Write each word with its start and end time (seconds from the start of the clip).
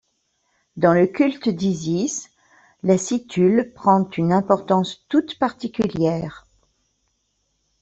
Dans 0.77 0.93
le 0.93 1.05
culte 1.05 1.47
d'Isis, 1.49 2.31
la 2.81 2.97
situle 2.97 3.71
prend 3.75 4.09
une 4.17 4.33
importance 4.33 5.05
toute 5.09 5.37
particulière. 5.37 6.47